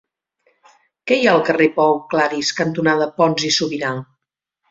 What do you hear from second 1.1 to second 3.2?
hi ha al carrer Pau Claris cantonada